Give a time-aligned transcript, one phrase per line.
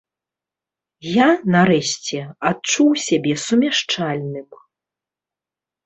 [1.07, 1.27] Я,
[1.57, 2.19] нарэшце,
[2.51, 4.49] адчуў сябе сумяшчальным.